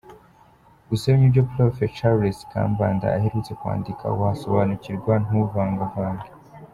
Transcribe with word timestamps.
Usomye 0.93 1.23
ibyo 1.27 1.43
Prof. 1.51 1.77
Charles 1.97 2.37
Kambanda 2.51 3.07
aherutse 3.17 3.51
kwandika 3.59 4.05
wasobanukirwa 4.21 5.13
ntuvangavange. 5.25 6.27